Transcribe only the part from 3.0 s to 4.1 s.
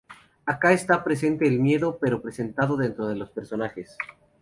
de los personajes.